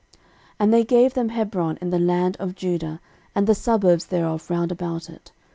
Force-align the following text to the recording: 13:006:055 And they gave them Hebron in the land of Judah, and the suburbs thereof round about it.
13:006:055 0.13 0.19
And 0.61 0.73
they 0.73 0.83
gave 0.83 1.13
them 1.13 1.29
Hebron 1.29 1.77
in 1.79 1.89
the 1.91 1.99
land 1.99 2.35
of 2.39 2.55
Judah, 2.55 2.99
and 3.35 3.45
the 3.45 3.53
suburbs 3.53 4.07
thereof 4.07 4.49
round 4.49 4.71
about 4.71 5.11
it. 5.11 5.31